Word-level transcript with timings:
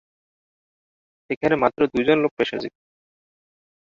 সেখানে 1.25 1.55
মাত্র 1.55 1.79
দুই 1.91 2.03
জন 2.07 2.17
লোক 2.19 2.31
পেশাজীবী। 2.37 2.77